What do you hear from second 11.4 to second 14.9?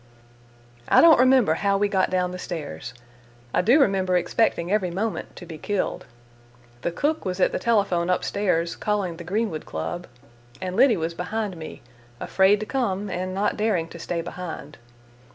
me, afraid to come and not daring to stay behind.